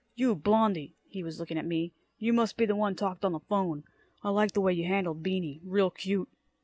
[0.15, 3.39] "You, Blondie," he was looking at me, "you must be the one talked on the
[3.39, 3.83] 'phone.
[4.23, 5.61] I liked the way you handled Beany.
[5.63, 6.27] Real cute."